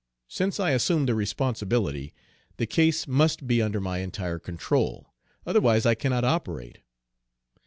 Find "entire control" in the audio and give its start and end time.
3.99-5.13